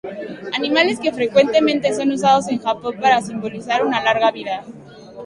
[0.55, 4.65] Animales que frecuentemente son usados en Japón para simbolizar una larga vida.